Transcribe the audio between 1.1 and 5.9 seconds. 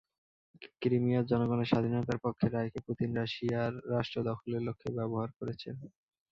জনগণের স্বাধীনতার পক্ষের রায়কে পুতিন রাশিয়ার রাষ্ট্র দখলের লক্ষ্যে ব্যবহার করেছেন।